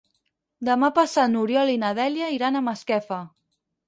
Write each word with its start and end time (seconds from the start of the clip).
Demà 0.69 0.87
passat 0.95 1.29
n'Oriol 1.33 1.71
i 1.73 1.77
na 1.83 1.91
Dèlia 1.99 2.31
iran 2.37 2.57
a 2.57 2.63
Masquefa. 2.69 3.21